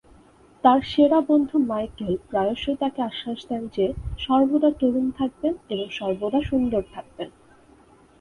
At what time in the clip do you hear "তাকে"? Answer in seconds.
2.75-2.99